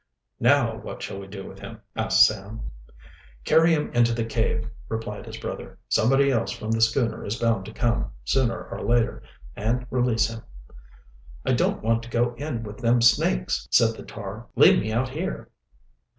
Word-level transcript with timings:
"Now 0.39 0.77
what 0.77 1.03
shall 1.03 1.19
we 1.19 1.27
do 1.27 1.47
with 1.47 1.59
him?" 1.59 1.79
asked 1.95 2.25
Sam. 2.25 2.71
"Carry 3.45 3.71
him 3.71 3.91
into 3.93 4.13
the 4.15 4.25
cave," 4.25 4.67
replied 4.89 5.27
his 5.27 5.37
brother. 5.37 5.77
"Somebody 5.89 6.31
else 6.31 6.49
from 6.49 6.71
the 6.71 6.81
schooner 6.81 7.23
is 7.23 7.35
bound 7.35 7.65
to 7.65 7.71
come, 7.71 8.09
sooner 8.25 8.63
or 8.63 8.81
later, 8.81 9.21
and 9.55 9.85
release 9.91 10.27
him." 10.27 10.41
"I 11.45 11.53
don't 11.53 11.83
want 11.83 12.01
to 12.01 12.09
go 12.09 12.33
in 12.33 12.63
with 12.63 12.79
them 12.79 12.99
snakes," 12.99 13.67
said 13.69 13.95
the 13.95 14.01
tar. 14.01 14.47
"Leave 14.55 14.79
me 14.81 14.91
out 14.91 15.09
here." 15.09 15.51